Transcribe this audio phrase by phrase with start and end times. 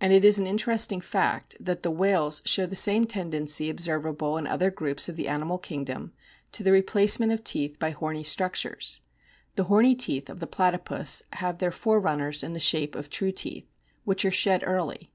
[0.00, 4.44] And it is an interesting fact that the whales show the same tendency observable in
[4.48, 6.12] other groups of the animal kingdom
[6.50, 9.02] to the replace ment of teeth by horny structures.
[9.54, 13.68] The horny teeth of the Platypus have their forerunners in the shape of true teeth,
[14.02, 15.12] which are shed early.